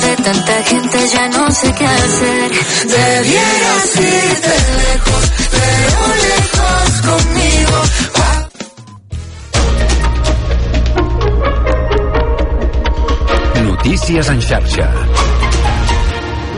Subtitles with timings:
[0.00, 2.50] de tanta gente ya no sé qué hacer.
[2.86, 7.78] Debieras irte lejos, pero lejos conmigo.
[13.64, 14.88] Notícies en xarxa.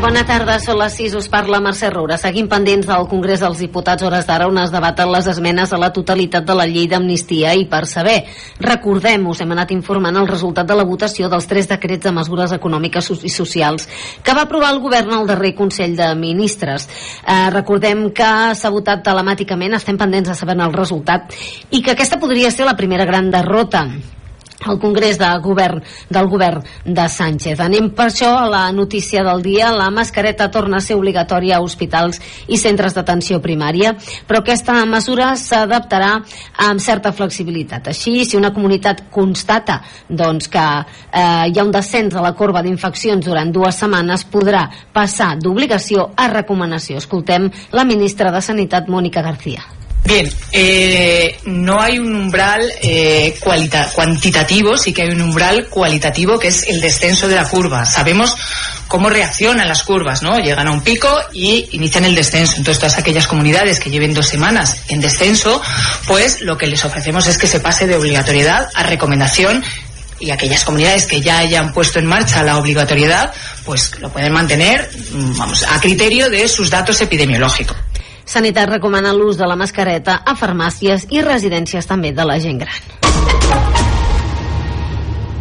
[0.03, 2.17] Bona tarda, són les 6, us parla Mercè Roura.
[2.19, 5.93] Seguim pendents del Congrés dels Diputats, hores d'ara, on es debaten les esmenes a la
[5.95, 8.17] totalitat de la llei d'amnistia i per saber.
[8.59, 12.51] Recordem, us hem anat informant el resultat de la votació dels tres decrets de mesures
[12.57, 13.87] econòmiques i socials
[14.27, 16.89] que va aprovar el govern al darrer Consell de Ministres.
[17.23, 21.31] Eh, recordem que s'ha votat telemàticament, estem pendents de saber el resultat
[21.71, 23.87] i que aquesta podria ser la primera gran derrota
[24.67, 27.61] al Congrés de Govern del govern de Sánchez.
[27.61, 29.73] Anem per això a la notícia del dia.
[29.73, 33.95] La mascareta torna a ser obligatòria a hospitals i centres d'atenció primària,
[34.29, 36.13] però aquesta mesura s'adaptarà
[36.69, 37.89] amb certa flexibilitat.
[37.93, 42.63] Així, si una comunitat constata doncs, que eh, hi ha un descens a la corba
[42.63, 46.99] d'infeccions durant dues setmanes, podrà passar d'obligació a recomanació.
[47.03, 49.82] Escoltem la ministra de Sanitat, Mònica García.
[50.05, 53.39] Bien, eh, no hay un umbral eh,
[53.95, 57.87] cuantitativo, sí que hay un umbral cualitativo que es el descenso de la curva.
[57.87, 58.37] Sabemos
[58.89, 60.39] cómo reaccionan las curvas, ¿no?
[60.39, 62.57] Llegan a un pico y inician el descenso.
[62.57, 65.63] Entonces, todas aquellas comunidades que lleven dos semanas en descenso,
[66.07, 69.65] pues lo que les ofrecemos es que se pase de obligatoriedad a recomendación
[70.19, 73.33] y aquellas comunidades que ya hayan puesto en marcha la obligatoriedad,
[73.65, 77.77] pues lo pueden mantener, mm, vamos, a criterio de sus datos epidemiológicos.
[78.33, 83.72] Sanitat recomana l'ús de la mascareta a farmàcies i residències també de la gent gran.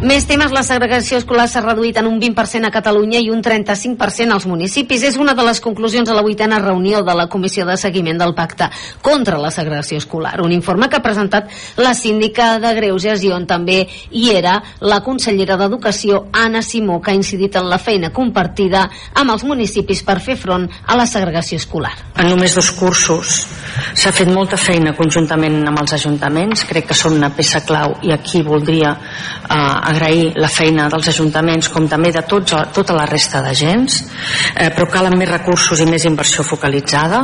[0.02, 4.34] Més temes, la segregació escolar s'ha reduït en un 20% a Catalunya i un 35%
[4.34, 5.04] als municipis.
[5.06, 8.34] És una de les conclusions a la vuitena reunió de la Comissió de Seguiment del
[8.34, 8.66] Pacte
[9.00, 10.40] contra la segregació escolar.
[10.42, 13.76] Un informe que ha presentat la síndica de Greuges i on també
[14.10, 19.36] hi era la consellera d'Educació, Anna Simó, que ha incidit en la feina compartida amb
[19.36, 21.94] els municipis per fer front a la segregació escolar.
[22.18, 23.44] En només dos cursos
[23.94, 28.10] s'ha fet molta feina conjuntament amb els ajuntaments, crec que són una peça clau i
[28.10, 33.44] aquí voldria eh, agrair la feina dels ajuntaments com també de tots, tota la resta
[33.44, 34.00] d'agents
[34.56, 37.22] eh, però calen més recursos i més inversió focalitzada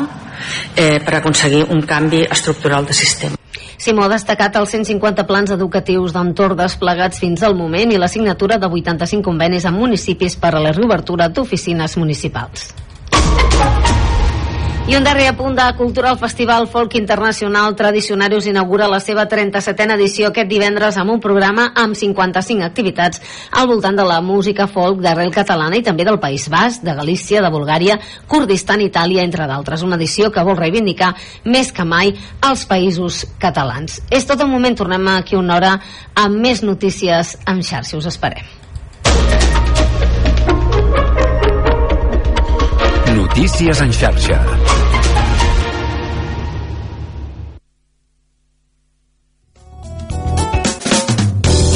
[0.76, 3.38] eh, per aconseguir un canvi estructural de sistema
[3.78, 8.58] Simó ha destacat els 150 plans educatius d'entorn desplegats fins al moment i la signatura
[8.58, 12.72] de 85 convenis amb municipis per a la reobertura d'oficines municipals.
[14.88, 19.98] I un darrer apunt de cultura, el Festival Folk Internacional Tradicionarius inaugura la seva 37a
[19.98, 23.20] edició aquest divendres amb un programa amb 55 activitats
[23.52, 27.42] al voltant de la música folk d'arrel catalana i també del País Basc, de Galícia,
[27.44, 27.98] de Bulgària,
[28.32, 29.84] Kurdistan, Itàlia, entre d'altres.
[29.84, 31.12] Una edició que vol reivindicar
[31.44, 32.14] més que mai
[32.48, 34.00] els països catalans.
[34.08, 35.74] És tot el moment, tornem aquí una hora
[36.16, 38.00] amb més notícies en xarxa.
[38.00, 38.48] Us esperem.
[43.18, 44.67] Notícies en xarxa.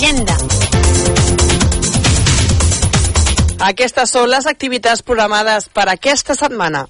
[0.00, 0.34] L'agenda.
[3.68, 6.86] Aquestes són les activitats programades per aquesta setmana.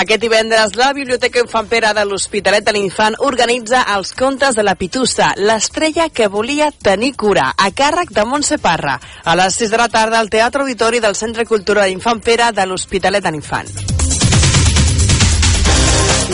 [0.00, 4.76] Aquest divendres, la Biblioteca Infant Pere de l'Hospitalet de l'Infant organitza els contes de la
[4.80, 9.84] Pitussa, l'estrella que volia tenir cura, a càrrec de Montse Parra, a les 6 de
[9.84, 14.05] la tarda al Teatre Auditori del Centre Cultural Infant Pere de l'Hospitalet de l'Infant.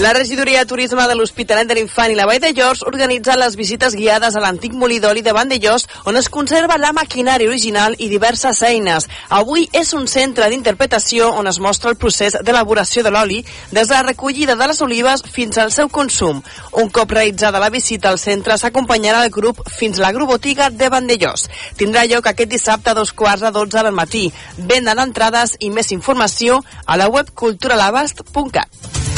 [0.00, 3.54] La regidoria de turisme de l'Hospitalet de l'Infant i la Vall de Llors organitza les
[3.60, 8.08] visites guiades a l'antic molí d'oli de Vandellós on es conserva la maquinària original i
[8.08, 9.06] diverses eines.
[9.28, 13.94] Avui és un centre d'interpretació on es mostra el procés d'elaboració de l'oli des de
[13.94, 16.40] la recollida de les olives fins al seu consum.
[16.72, 21.50] Un cop realitzada la visita al centre s'acompanyarà el grup fins a l'agrobotiga de Vandellós.
[21.76, 24.32] Tindrà lloc aquest dissabte a dos quarts de 12 del matí.
[24.56, 29.11] Venda d'entrades i més informació a la web culturalabast.cat.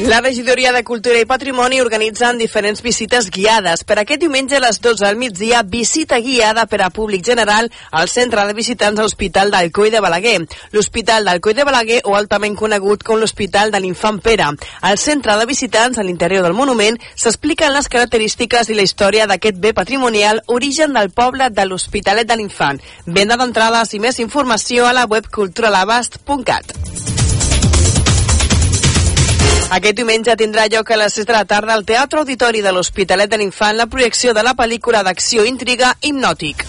[0.00, 3.84] La regidoria de Cultura i Patrimoni organitzen diferents visites guiades.
[3.86, 8.10] Per aquest diumenge a les 12 al migdia, visita guiada per a públic general al
[8.10, 10.40] centre de visitants a l'Hospital d'Alcoi de Balaguer.
[10.72, 14.50] L'Hospital d'Alcoi de Balaguer, o altament conegut com l'Hospital de l'Infant Pere.
[14.82, 19.62] Al centre de visitants, a l'interior del monument, s'expliquen les característiques i la història d'aquest
[19.62, 22.82] bé patrimonial, origen del poble de l'Hospitalet de l'Infant.
[23.06, 27.13] Venda d'entrades i més informació a la web culturalabast.cat.
[29.72, 33.30] Aquest diumenge tindrà lloc a les 6 de la tarda al Teatre Auditori de l'Hospitalet
[33.30, 36.66] de l'Infant la projecció de la pel·lícula d'acció intriga Hipnòtic.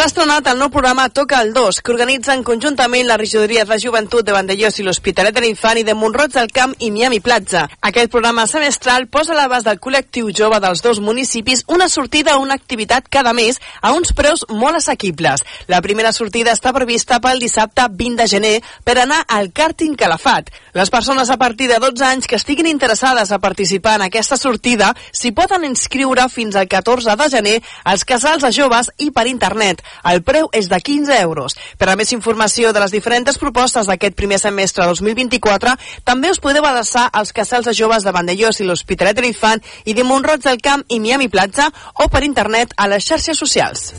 [0.00, 4.24] S'ha estrenat el nou programa Toca el 2, que organitzen conjuntament la regidoria de Joventut
[4.24, 7.66] de Vandellós i l'Hospitalet de l'Infant i de Montroig del Camp i Miami Platja.
[7.84, 12.40] Aquest programa semestral posa a l'abast del col·lectiu jove dels dos municipis una sortida a
[12.40, 15.44] una activitat cada mes a uns preus molt assequibles.
[15.68, 20.48] La primera sortida està prevista pel dissabte 20 de gener per anar al càrting Calafat.
[20.72, 24.94] Les persones a partir de 12 anys que estiguin interessades a participar en aquesta sortida
[25.12, 29.84] s'hi poden inscriure fins al 14 de gener als casals de joves i per internet.
[30.10, 31.56] El preu és de 15 euros.
[31.78, 36.66] Per a més informació de les diferents propostes d'aquest primer semestre 2024, també us podeu
[36.66, 40.60] adreçar als casals de joves de Vandellós i l'Hospitalet de l'Infant i de Montroig del
[40.62, 41.70] Camp i Miami Platja
[42.00, 43.90] o per internet a les xarxes socials.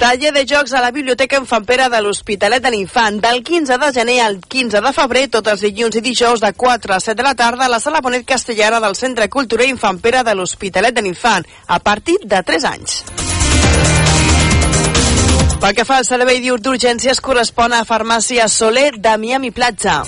[0.00, 3.90] Taller de jocs a la Biblioteca Infant Pere de l'Hospitalet de l'Infant del 15 de
[3.92, 7.26] gener al 15 de febrer, tots els dilluns i dijous de 4 a 7 de
[7.26, 11.04] la tarda a la Sala Bonet Castellana del Centre Cultural Infant Pere de l'Hospitalet de
[11.04, 12.96] l'Infant, a partir de 3 anys.
[15.60, 20.00] Pel que fa al servei d'urgències correspon a Farmàcia Soler de Miami Platja.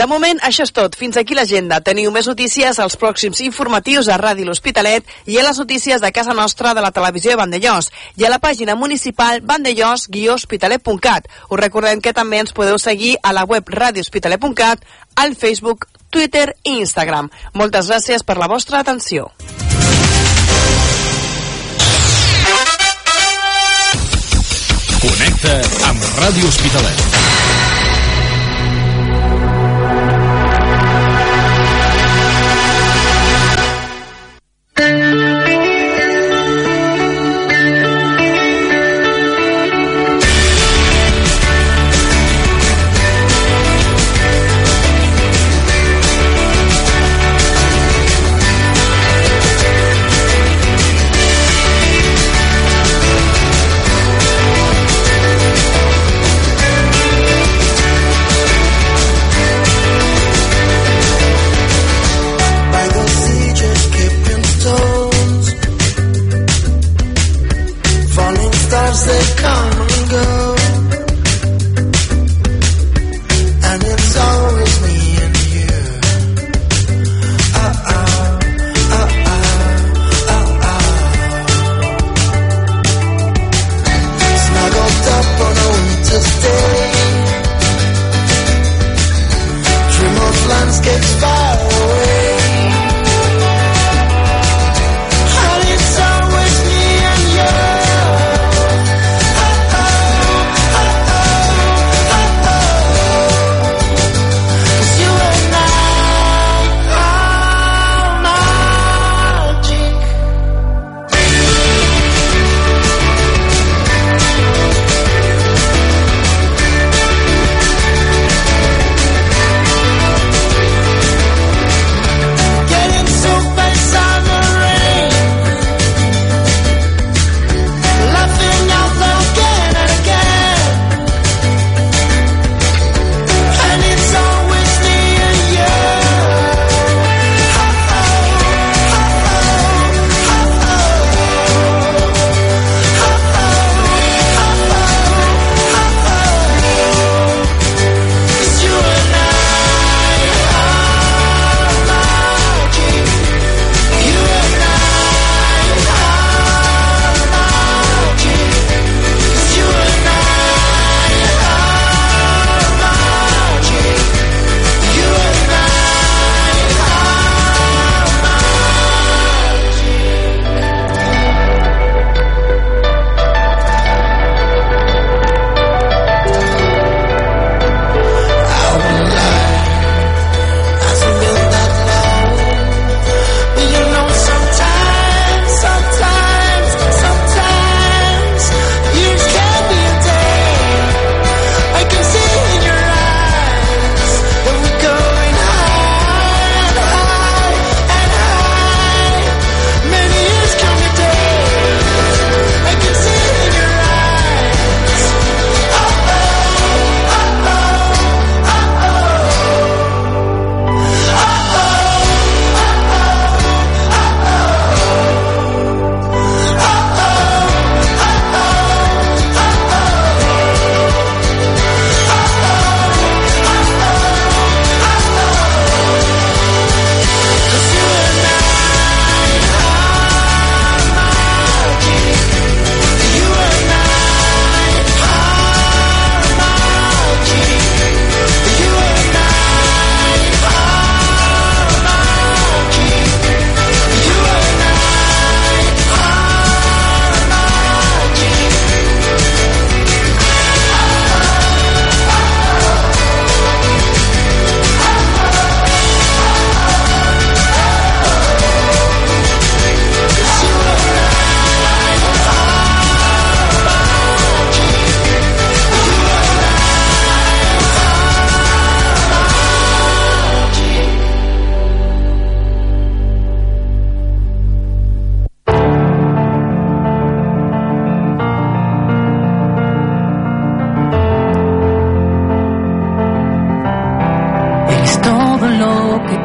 [0.00, 0.94] De moment, això és tot.
[0.96, 1.76] Fins aquí l'agenda.
[1.84, 6.32] Teniu més notícies als pròxims informatius a Ràdio L'Hospitalet i a les notícies de casa
[6.32, 11.28] nostra de la televisió de Vandellós i a la pàgina municipal vandellós-hospitalet.cat.
[11.50, 14.88] Us recordem que també ens podeu seguir a la web radiohospitalet.cat,
[15.20, 17.28] al Facebook, Twitter i Instagram.
[17.52, 19.28] Moltes gràcies per la vostra atenció.
[25.04, 25.60] Connecta
[25.92, 27.19] amb Ràdio Hospitalet.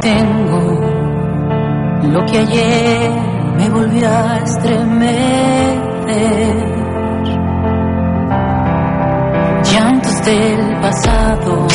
[0.01, 0.79] Tengo
[2.13, 3.11] lo que ayer
[3.57, 5.75] me volvió a estremecer.
[9.71, 11.67] Llantos del pasado,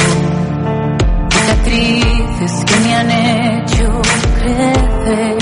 [1.31, 4.03] cicatrices que me han hecho
[4.39, 5.39] crecer.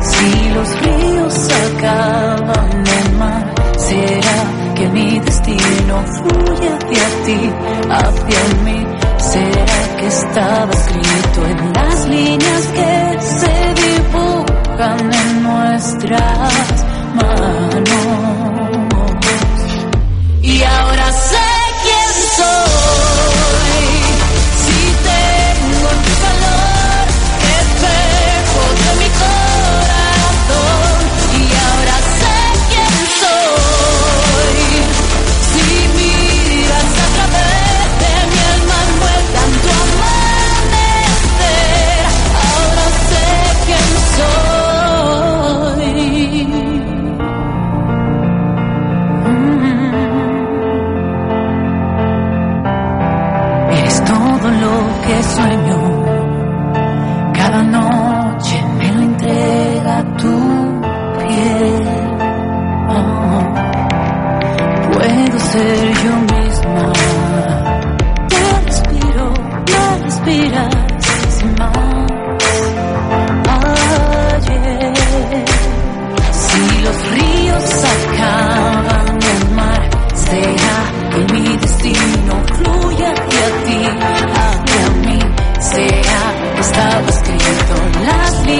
[0.00, 3.44] Si los ríos acaban en mar,
[3.76, 4.53] será que
[4.94, 7.40] mi destino fluye hacia ti,
[7.90, 8.86] hacia mí.
[9.18, 9.66] Será
[9.98, 16.84] que estaba escrito en las líneas que se dibujan en nuestras
[17.16, 18.44] manos.
[20.42, 21.53] Y ahora sé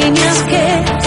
[0.01, 1.04] líneas que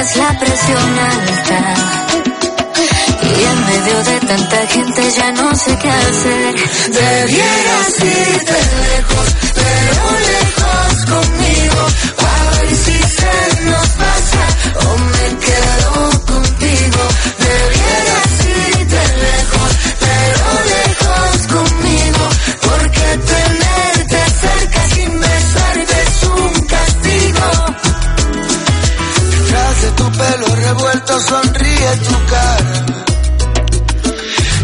[0.00, 1.74] tienes la presión alta
[3.22, 6.54] Y en medio de tanta gente ya no sé qué hacer.
[6.90, 10.39] Debieras irte lejos, pero lejos
[31.98, 32.84] tu cara.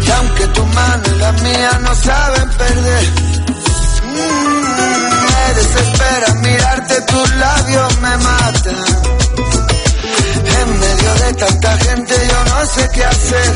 [0.05, 3.05] Y aunque tu mano y la mía no saben perder,
[4.03, 4.61] mm,
[5.27, 8.75] me desespera mirarte, tus labios me matan.
[10.59, 13.51] En medio de tanta gente yo no sé qué hacer.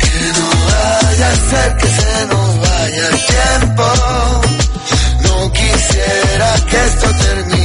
[0.00, 3.84] Que no vaya a ser que se nos vaya el tiempo.
[5.24, 7.57] No quisiera que esto termine,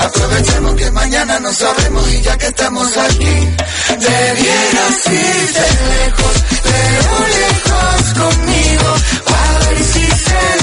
[0.00, 3.56] Aprovechemos que mañana no sabemos y ya que estamos aquí,
[3.98, 8.88] debieras irte lejos, pero lejos conmigo.
[9.26, 10.57] A ver si se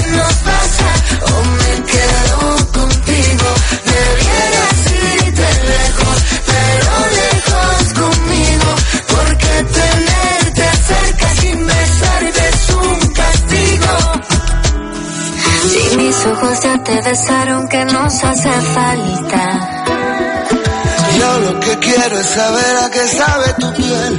[15.96, 19.42] mis ojos ya te besaron, que nos hace falta?
[21.18, 24.14] Yo lo que quiero es saber a qué sabe tu piel.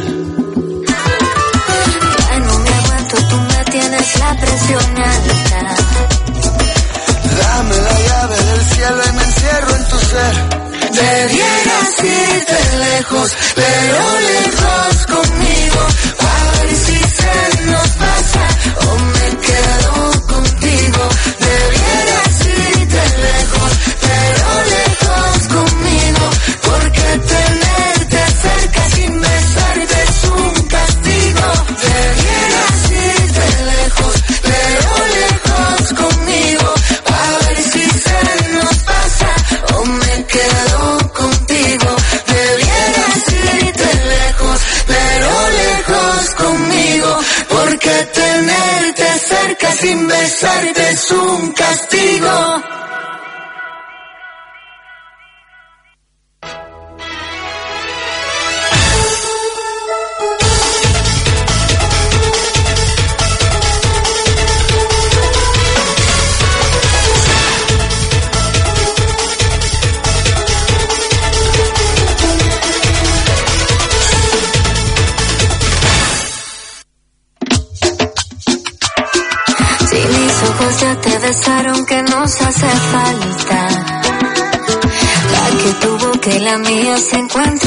[2.30, 5.76] Ya no me aguanto, tú me tienes la presión alta.
[7.40, 10.36] Dame la llave del cielo y me encierro en tu ser.
[10.92, 14.00] Debieras irte lejos, pero
[14.32, 15.82] lejos conmigo.
[87.38, 87.67] Cuenta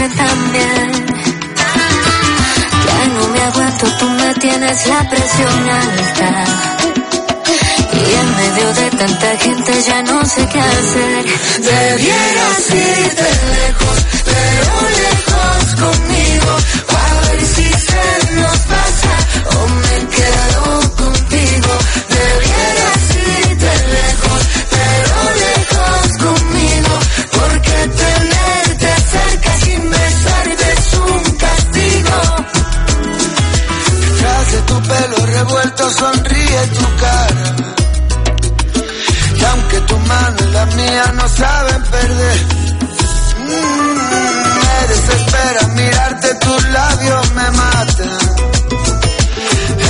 [35.41, 37.47] revuelto sonríe tu cara.
[39.39, 42.39] Y aunque tu mano y la mía no saben perder,
[43.49, 43.97] mm,
[44.63, 48.11] me desespera mirarte, tus labios me matan.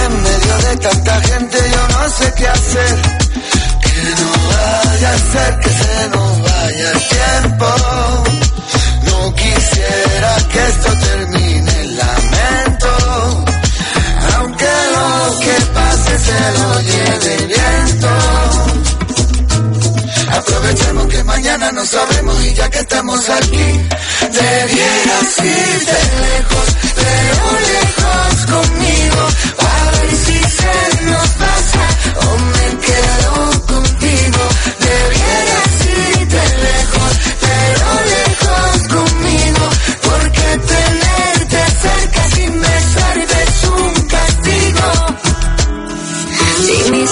[0.02, 2.94] En medio de tanta gente yo no sé qué hacer.
[3.84, 7.66] Que no vaya a ser que se nos vaya el tiempo.
[9.08, 11.09] No quisiera que esto termine,
[16.82, 18.08] lleve viento.
[20.32, 23.88] Aprovechemos que mañana no sabemos y ya que estamos aquí,
[24.20, 25.98] Debieras irte
[26.28, 29.22] lejos, pero lejos conmigo.
[29.58, 31.84] A ver si se nos pasa
[32.26, 32.66] o me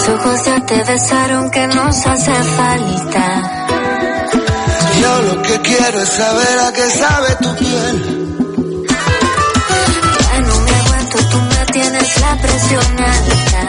[0.08, 3.42] Mis ojos ya te besaron, que nos hace falta?
[5.02, 8.46] yo lo que quiero es saber a qué sabe tu piel.
[10.30, 13.62] Ya no me aguanto, tú me tienes la presión alta.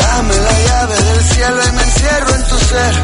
[0.00, 2.94] Dame la llave del cielo y me encierro en tu ser.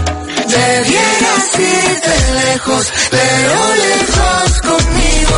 [0.48, 3.54] Debieras irte lejos, pero
[3.86, 5.36] lejos conmigo.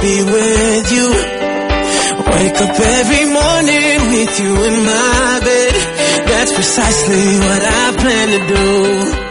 [0.00, 1.08] Be with you.
[2.32, 5.74] Wake up every morning with you in my bed.
[6.26, 9.29] That's precisely what I plan to do.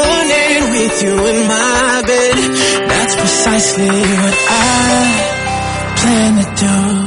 [0.00, 2.36] Morning with you in my bed.
[2.90, 4.94] That's precisely what I
[5.96, 7.04] plan to do.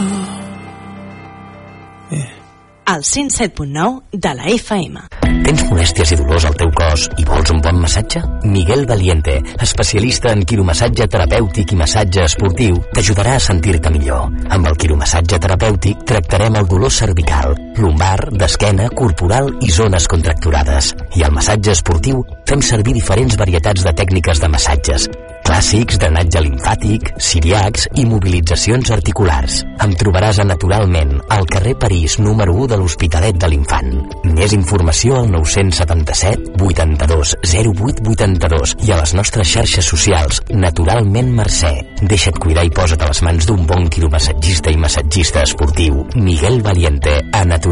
[2.88, 5.00] al 107.9 de la FM.
[5.44, 8.22] Tens molèsties i dolors al teu cos i vols un bon massatge?
[8.48, 14.32] Miguel Valiente, especialista en quiromassatge terapèutic i massatge esportiu, t'ajudarà a sentir-te millor.
[14.56, 20.94] Amb el quiromassatge terapèutic tractarem el dolor cervical, lumbar, d'esquena, corporal i zones contracturades.
[21.16, 25.08] I al massatge esportiu fem servir diferents varietats de tècniques de massatges,
[25.48, 29.62] clàssics, drenatge limfàtic, siriacs i mobilitzacions articulars.
[29.84, 33.94] Em trobaràs a Naturalment, al carrer París, número 1 de l'Hospitalet de l'Infant.
[34.28, 41.74] Més informació al 977 82 08 82 i a les nostres xarxes socials Naturalment Mercè.
[42.04, 47.22] Deixa't cuidar i posa't a les mans d'un bon quiromassatgista i massatgista esportiu, Miguel Valiente,
[47.32, 47.67] a Naturalment.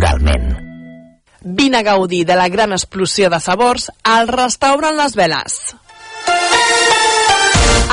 [1.41, 5.75] Vine a gaudir de la gran explosió de sabors al restaurant Les Veles.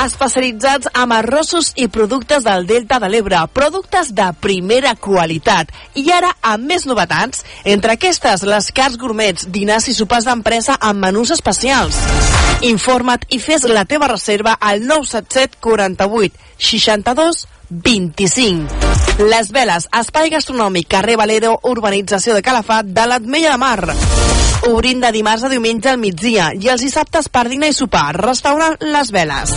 [0.03, 5.71] Especialitzats amb arrossos i productes del Delta de l'Ebre, productes de primera qualitat.
[5.95, 11.05] I ara, amb més novetats, entre aquestes, les cars gourmets, dinars i sopars d'empresa amb
[11.05, 12.01] menús especials.
[12.67, 17.45] Informa't i fes la teva reserva al 977 48 62
[17.81, 19.25] 25.
[19.29, 23.95] Les Veles, espai gastronòmic, carrer Valero, urbanització de Calafat, de l'Atmella de Mar.
[24.69, 28.13] Obrint de dimarts a diumenge al migdia i els dissabtes per dinar i sopar.
[28.19, 29.55] Restaurant Les Veles.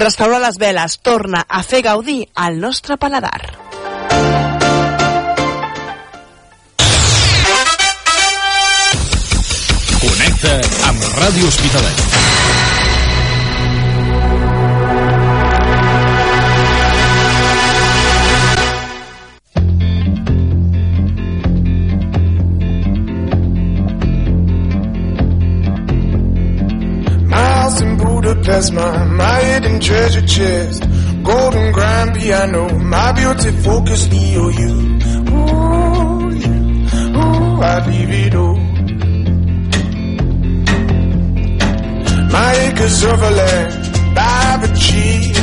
[0.00, 3.40] Restaurant Les Veles torna a fer gaudir al nostre paladar.
[10.00, 10.56] Connecta
[10.88, 12.19] amb Ràdio Hospitalet.
[28.68, 30.82] My, my hidden treasure chest.
[31.24, 35.00] Golden grand piano, my beauty focus EOU.
[35.32, 36.54] Ooh, you,
[37.16, 38.56] ooh, I'd leave it all.
[42.30, 45.38] My acres of land I've achieved.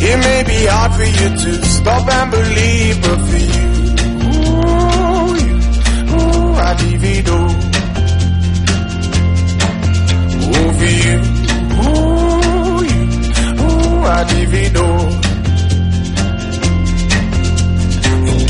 [0.00, 3.66] It may be hard for you to stop and believe, but for you,
[4.30, 5.54] ooh, you,
[6.14, 7.50] ooh, I'd leave it all.
[10.46, 11.33] Ooh, for you,
[14.06, 15.10] all.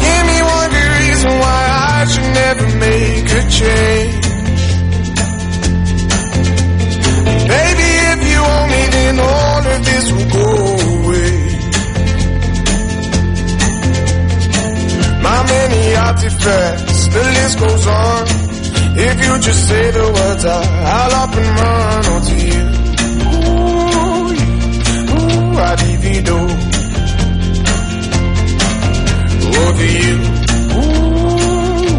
[0.03, 1.63] Give me one good reason why
[1.95, 4.25] I should never make a change.
[7.55, 10.49] Baby, if you owe me, then all of this will go
[10.97, 11.35] away.
[15.23, 18.27] My many artifacts, the list goes on.
[18.97, 20.49] If you just say the words, I,
[20.97, 22.74] I'll up and run onto you.
[25.57, 26.39] I divido.
[29.63, 30.17] Over you.
[30.75, 31.99] Ooh,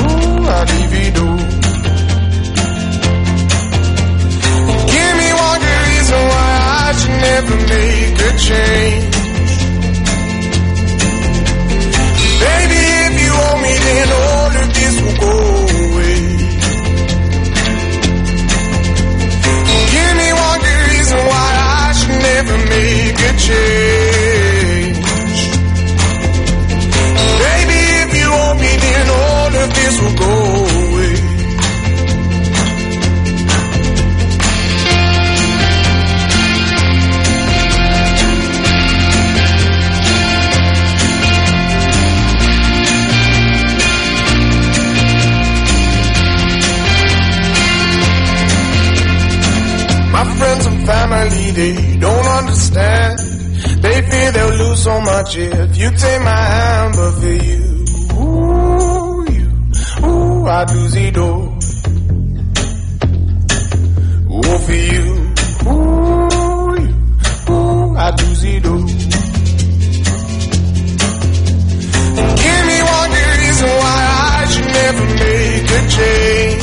[0.00, 1.26] ooh, I.
[4.94, 9.14] Give me one good reason why I should never make a change.
[12.44, 13.32] Baby, if you
[13.64, 15.34] me, then all of this will go
[15.84, 16.18] away.
[19.94, 21.63] Give me one good reason why
[22.08, 25.04] never make a change.
[27.44, 30.83] Baby, if you owe me, then all of this will go
[54.84, 57.84] so much if you take my hand, but for you,
[58.20, 59.46] ooh, you,
[60.06, 61.40] ooh, I do the door.
[64.34, 65.06] Ooh, for you,
[65.72, 66.92] ooh, you,
[67.54, 68.84] ooh, I do the door.
[72.42, 74.00] Give me one good reason why
[74.36, 76.53] I should never make a change.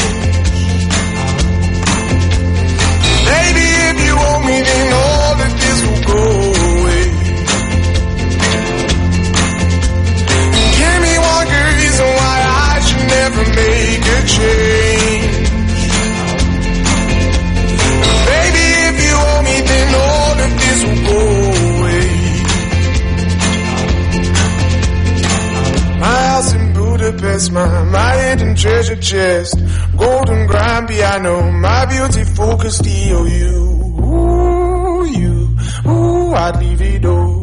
[18.32, 21.20] Baby, if you owe me, then all of this will go
[21.78, 22.10] away.
[26.00, 29.56] My house in Budapest, my, my hidden treasure chest.
[29.98, 33.54] Golden grand piano, my beautiful focused EOU.
[34.04, 37.41] Ooh, you, ooh, I'd leave it all.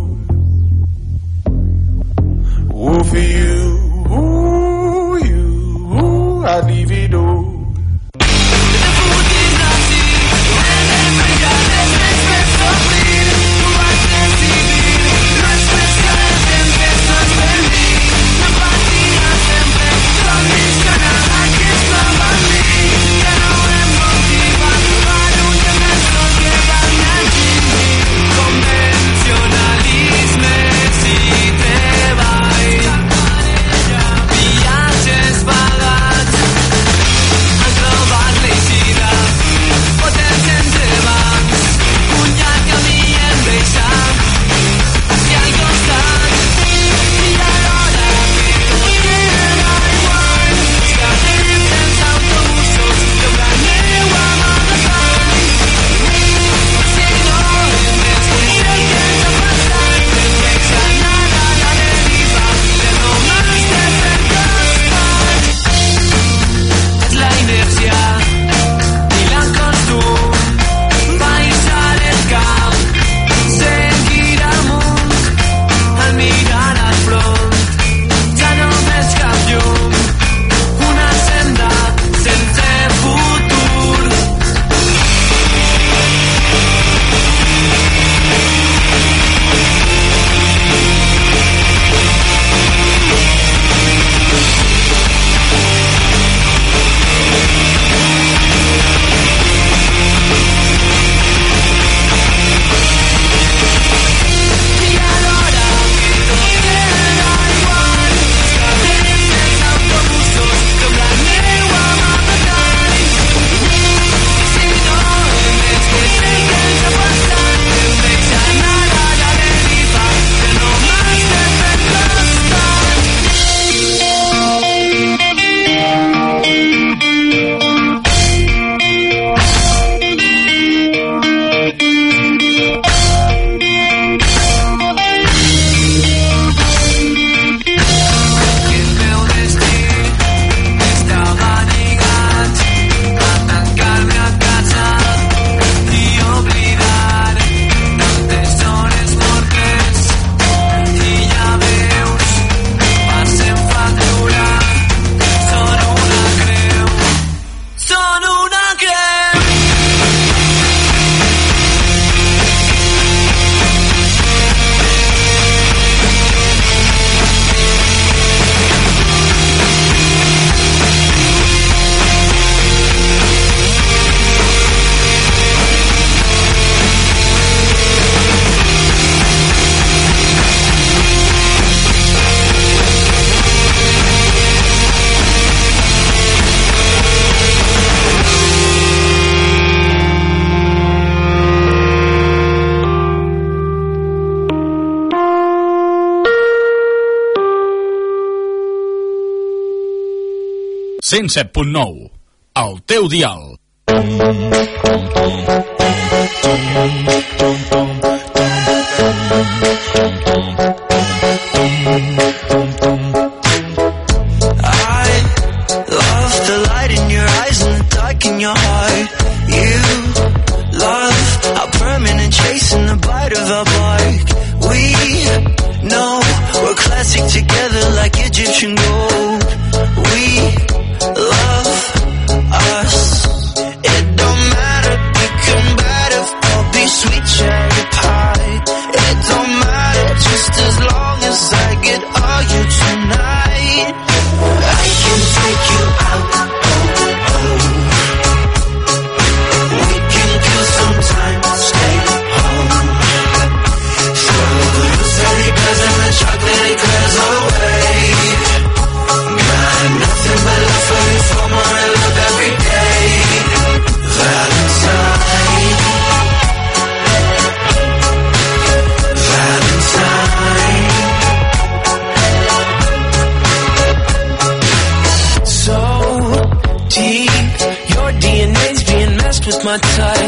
[201.08, 202.10] 107.9,
[202.54, 203.56] el teu dial.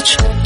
[0.01, 0.40] Night.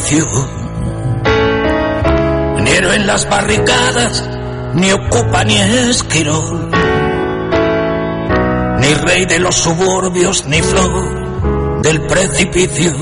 [0.00, 0.48] servicio.
[2.62, 4.24] Ni en las barricadas,
[4.74, 6.70] ni ocupa ni esquirol.
[8.80, 12.92] Ni rey de los suburbios, ni flor del precipicio.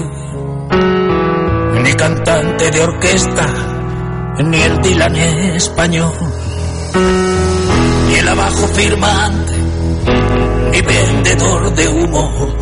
[1.83, 3.47] Ni cantante de orquesta,
[4.45, 6.13] ni el Dylan español.
[8.09, 9.53] Ni el abajo firmante,
[10.71, 12.55] ni vendedor de humo.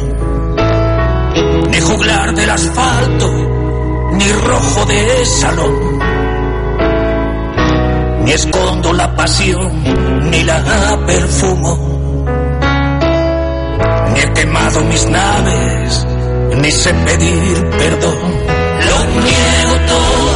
[1.71, 3.52] Ni juglar del asfalto
[4.13, 5.99] ni rojo de salón.
[8.25, 11.73] Ni escondo la pasión, ni la perfumo.
[14.13, 16.07] Ni he quemado mis naves,
[16.61, 18.19] ni sé pedir perdón.
[18.89, 20.33] Lo niego todo,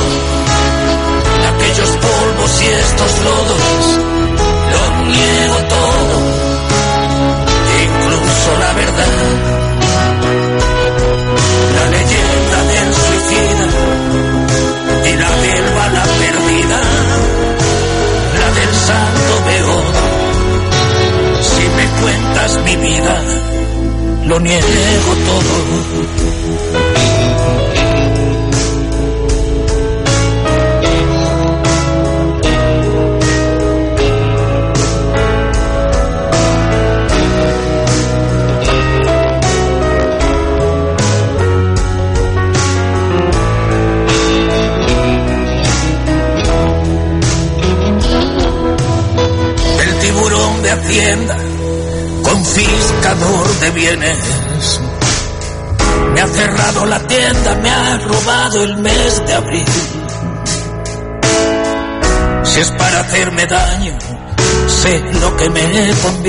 [1.50, 3.85] aquellos polvos y estos lodos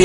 [0.00, 0.04] He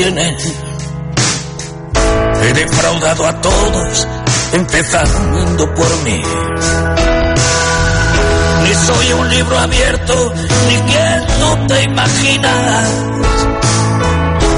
[2.52, 4.08] defraudado a todos,
[4.52, 6.20] empezando por mí.
[8.62, 10.34] Ni soy un libro abierto,
[10.68, 12.88] ni quien no te imaginas.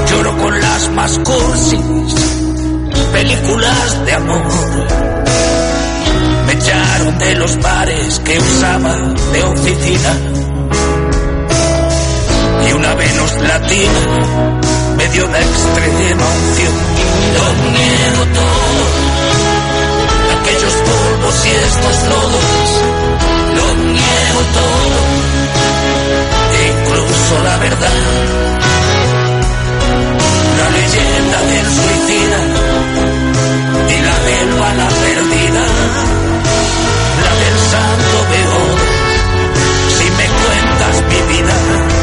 [0.09, 2.15] Lloro con las más cursis,
[3.13, 4.87] películas de amor.
[6.47, 8.95] Me echaron de los bares que usaba
[9.33, 10.13] de oficina.
[12.67, 14.66] Y una Venus latina
[15.09, 16.75] dio la extrema unción.
[17.35, 18.83] Lo niego todo,
[20.39, 22.47] aquellos polvos y estos lodos.
[23.57, 24.99] Lo niego todo,
[26.69, 27.97] incluso la verdad.
[30.57, 32.39] La leyenda del suicida
[33.89, 35.63] y la belva la perdida,
[37.25, 38.77] la del santo peor.
[39.97, 41.96] Si me cuentas mi vida,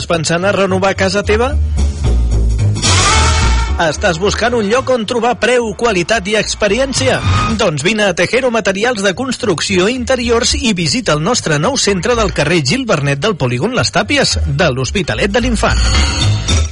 [0.00, 1.50] Estàs pensant a renovar casa teva?
[3.84, 7.18] Estàs buscant un lloc on trobar preu, qualitat i experiència?
[7.60, 12.32] Doncs vine a Tejero Materials de Construcció Interiors i visita el nostre nou centre del
[12.32, 15.84] carrer Gil Bernet del Polígon Les Tàpies, de l'Hospitalet de l'Infant.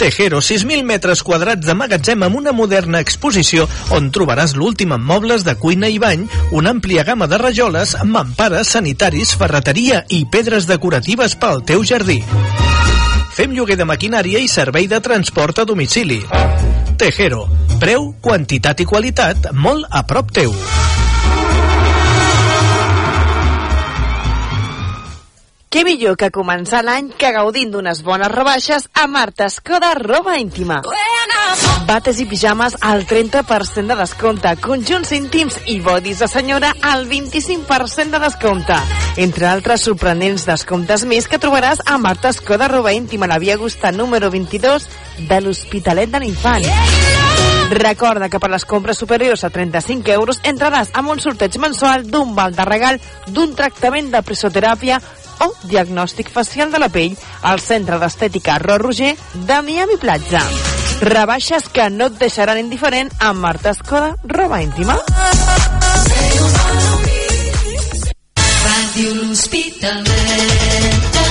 [0.01, 5.45] Tejero, 6.000 metres quadrats de magatzem amb una moderna exposició on trobaràs l'últim en mobles
[5.45, 11.37] de cuina i bany, una àmplia gamma de rajoles, mampares, sanitaris, ferreteria i pedres decoratives
[11.37, 12.23] pel teu jardí.
[13.39, 16.17] Fem lloguer de maquinària i servei de transport a domicili.
[16.99, 17.45] Tejero.
[17.79, 20.51] Preu, quantitat i qualitat molt a prop teu.
[25.71, 30.81] Què millor que començar l'any que gaudint d'unes bones rebaixes a Marta Escoda Roba Íntima.
[31.89, 38.13] Bates i pijames al 30% de descompte, conjunts íntims i bodis de senyora al 25%
[38.13, 38.77] de descompte.
[39.17, 43.93] Entre altres sorprenents descomptes més que trobaràs a Marta Escoda Roba Íntima, la via Augusta
[43.93, 44.89] número 22
[45.29, 46.69] de l'Hospitalet de l'Infant.
[47.71, 52.35] Recorda que per les compres superiors a 35 euros entraràs amb un sorteig mensual d'un
[52.37, 55.01] val de regal d'un tractament de presoteràpia
[55.45, 60.45] o diagnòstic facial de la pell al Centre d'Estètica Ro Roger de Miami Platja.
[61.01, 64.97] Rebaixes que no et deixaran indiferent amb Marta Escoda, roba íntima.
[68.65, 71.29] Ràdio L'Hospitalet de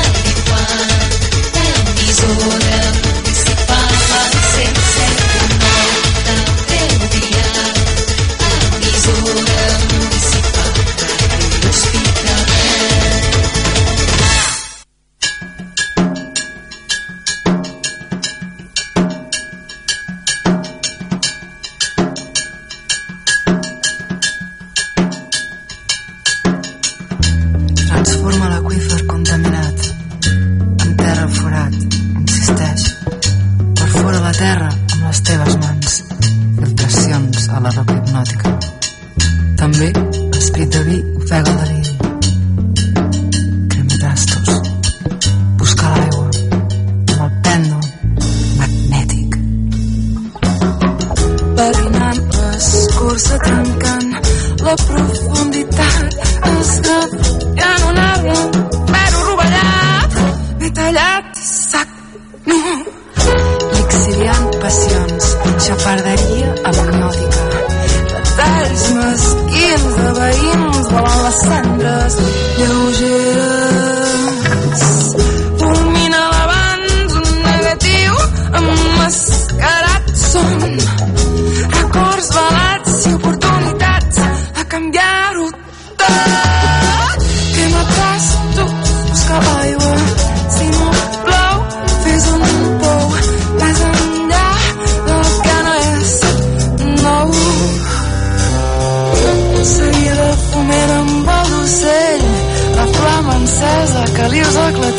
[60.88, 61.90] tallat sac
[62.50, 62.60] no.
[63.74, 65.26] L'exiliant passions
[65.66, 67.44] xaparderia amniòtica
[68.14, 72.20] retalls mesquins de veïns volant les cendres.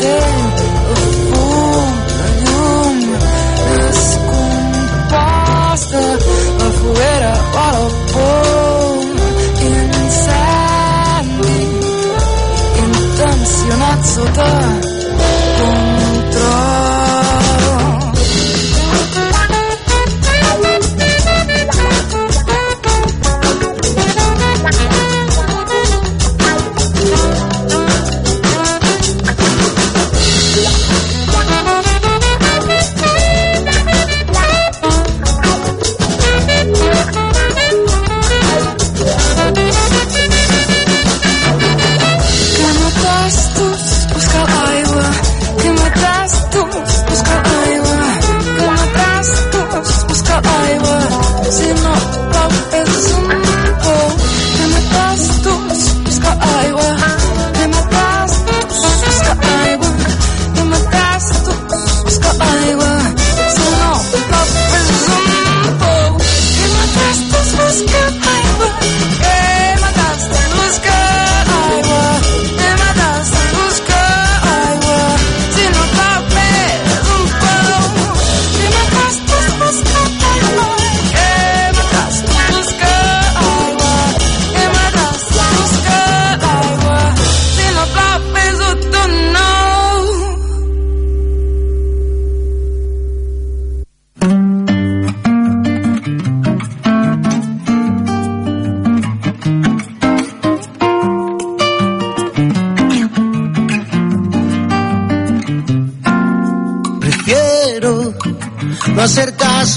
[0.01, 0.38] girl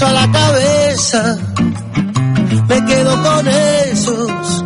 [0.06, 1.38] a la cabeza.
[2.68, 4.62] Me quedo con esos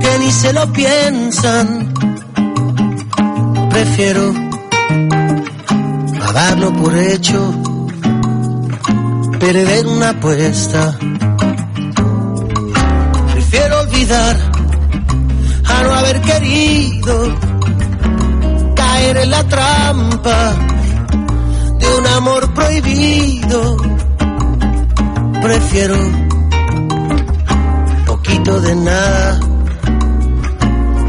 [0.00, 1.92] que ni se lo piensan.
[3.70, 4.32] Prefiero
[6.26, 7.38] a darlo por hecho,
[9.38, 10.96] perder una apuesta.
[13.32, 14.36] Prefiero olvidar
[15.64, 17.34] a no haber querido
[18.76, 20.54] caer en la trampa
[21.78, 24.01] de un amor prohibido.
[25.42, 25.96] Prefiero
[28.06, 29.40] poquito de nada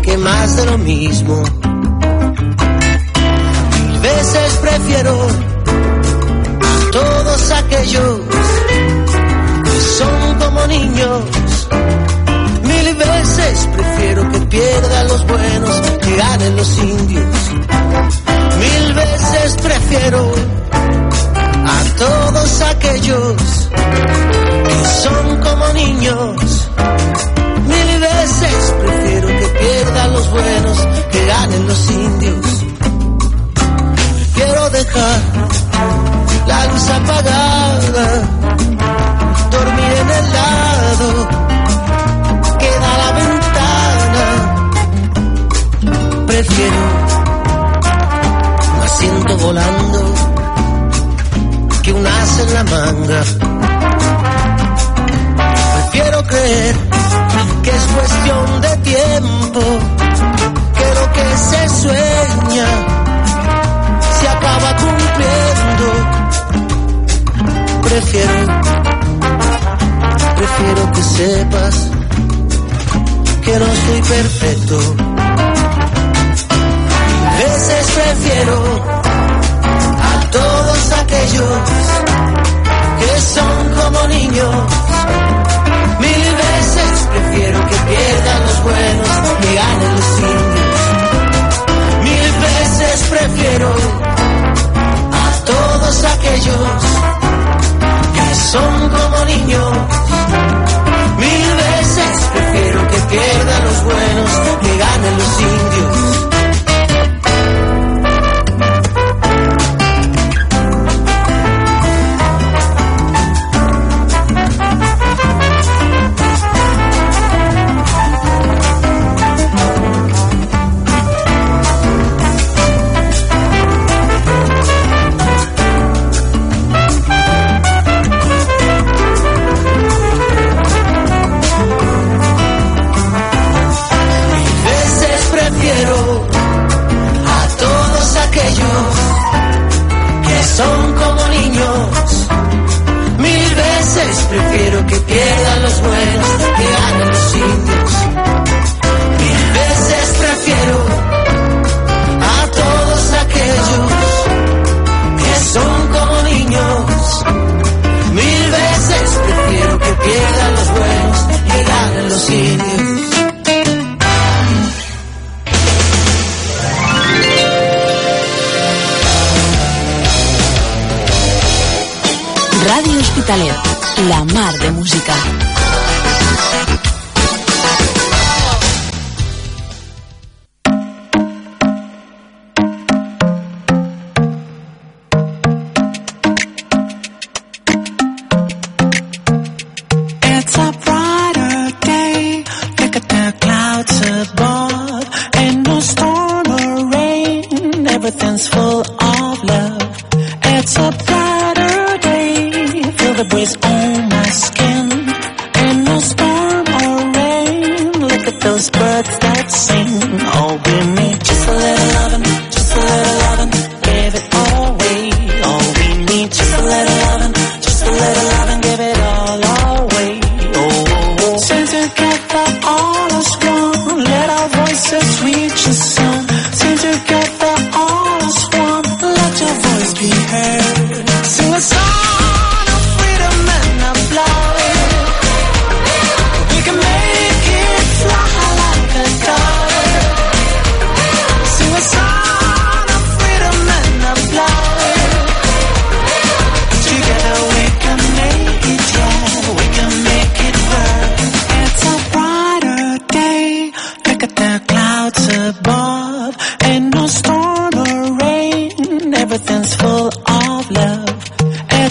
[0.02, 1.44] que más de lo mismo.
[3.72, 5.28] Mil veces prefiero
[6.62, 8.20] a todos aquellos
[9.64, 11.24] que son como niños.
[12.64, 17.36] Mil veces prefiero que pierdan los buenos que ganen los indios.
[18.60, 20.32] Mil veces prefiero
[21.68, 23.63] a todos aquellos que
[25.04, 26.70] son como niños.
[27.68, 30.78] Mil veces prefiero que pierdan los buenos
[31.12, 32.46] que ganen los indios.
[34.16, 35.20] Prefiero dejar
[36.48, 38.08] la luz apagada,
[39.52, 41.08] dormir en el lado
[42.60, 44.26] que da la ventana.
[46.28, 46.82] Prefiero
[48.76, 50.00] un asiento volando
[51.84, 53.53] que un as en la manga.
[56.54, 59.62] Que es cuestión de tiempo,
[60.78, 62.68] que lo que se sueña
[64.20, 65.88] se acaba cumpliendo.
[67.82, 68.38] Prefiero,
[70.36, 71.76] prefiero que sepas
[73.42, 74.78] que no soy perfecto.
[77.40, 78.58] Veces prefiero
[80.02, 81.60] a todos aquellos
[83.00, 84.56] que son como niños.
[87.74, 89.10] Que pierdan los buenos
[89.42, 90.80] que ganen los indios.
[92.04, 93.70] Mil veces prefiero
[95.12, 96.68] a todos aquellos
[98.14, 99.72] que son como niños.
[101.18, 106.03] Mil veces prefiero que pierdan los buenos que ganen los indios.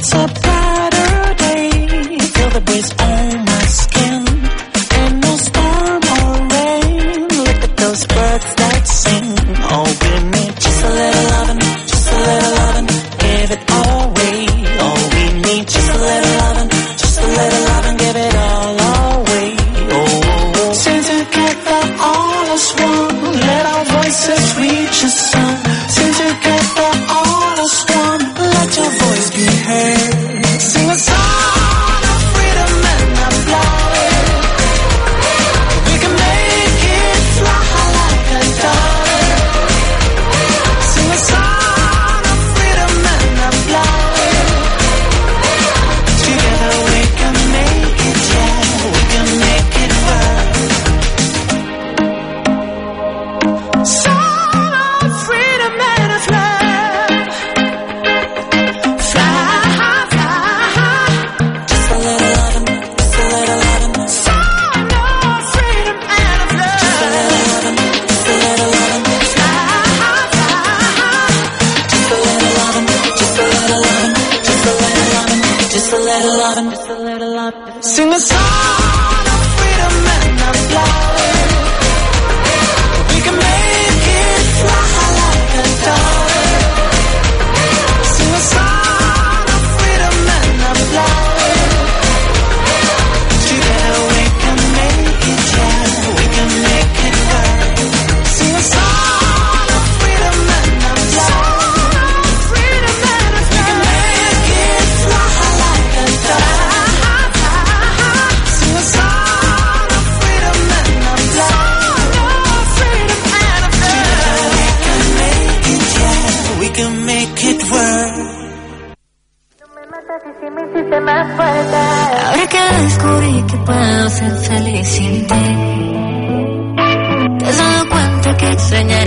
[0.03, 0.42] What's up?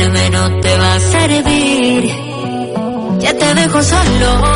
[0.10, 2.10] menos te va a servir.
[3.20, 4.55] Ya te dejo solo.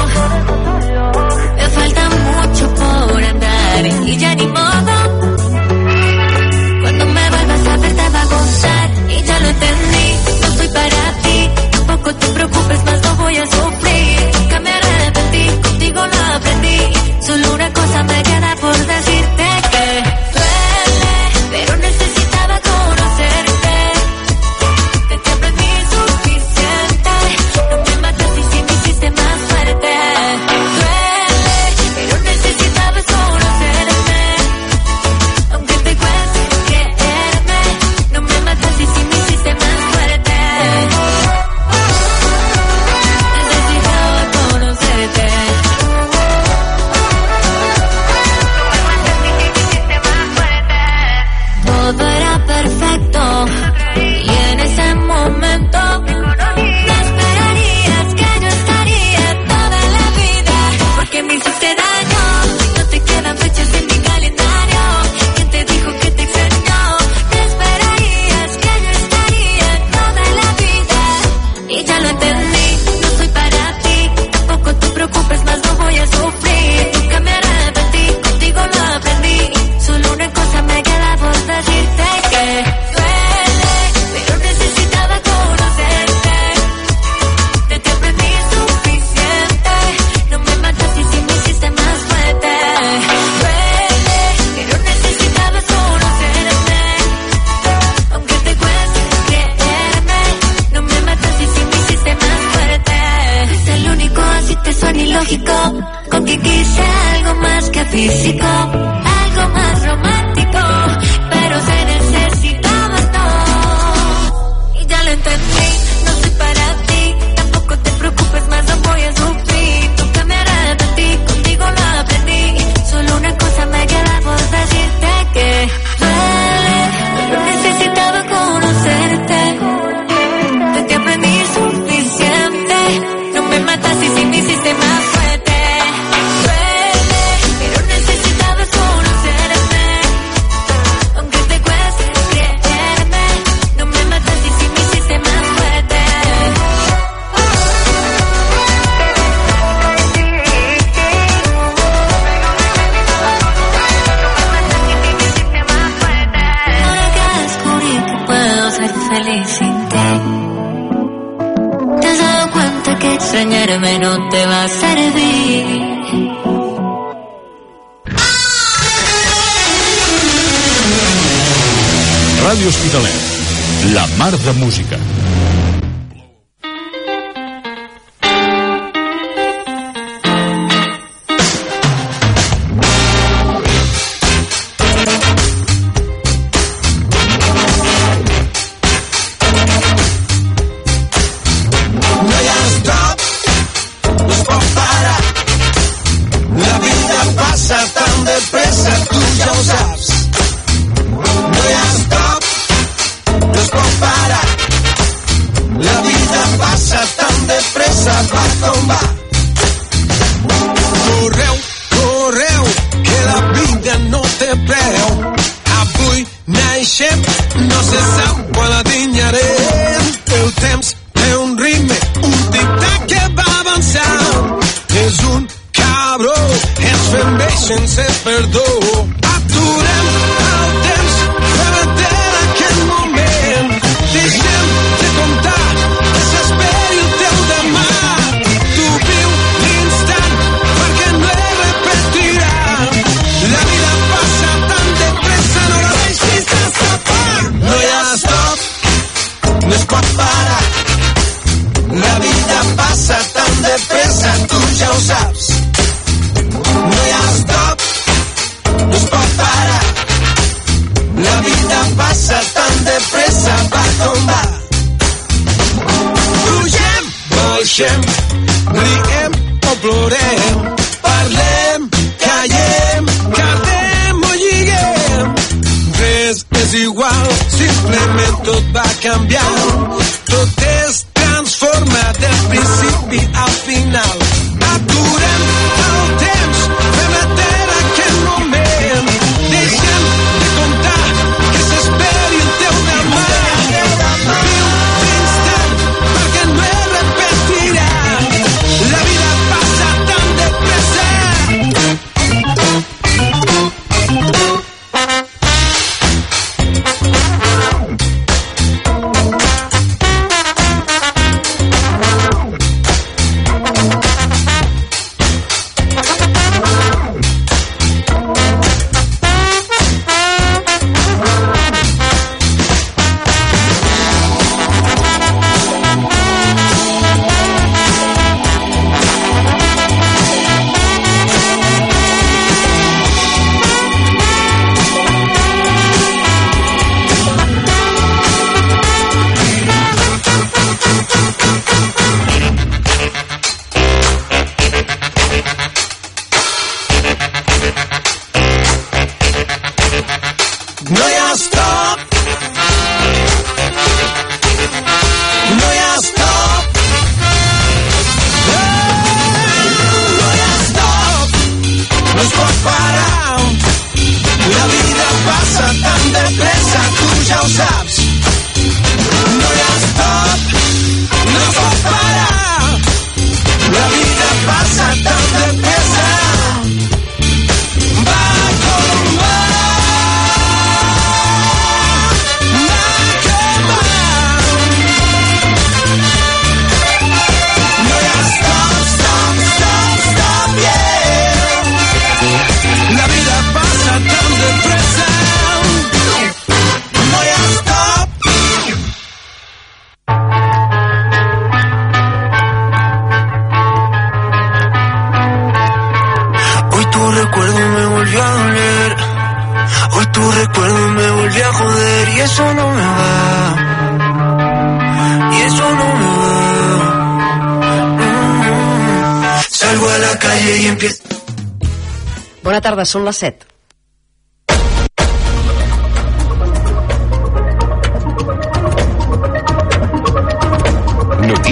[422.80, 423.59] Còrdova, són les 7.